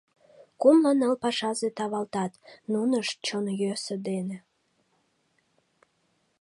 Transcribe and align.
Кумло 0.61 0.91
ныл 0.99 1.13
пашазе 1.23 1.69
тавалтат, 1.77 2.33
нунышт 2.71 3.15
чон 3.25 3.45
йӧсӧ 3.61 3.95
дене... 4.07 4.37